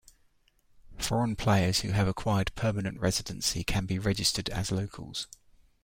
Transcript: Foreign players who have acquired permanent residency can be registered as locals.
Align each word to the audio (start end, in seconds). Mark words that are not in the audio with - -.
Foreign 0.97 1.35
players 1.35 1.81
who 1.81 1.91
have 1.91 2.07
acquired 2.07 2.55
permanent 2.55 2.99
residency 2.99 3.63
can 3.63 3.85
be 3.85 3.99
registered 3.99 4.49
as 4.49 4.71
locals. 4.71 5.27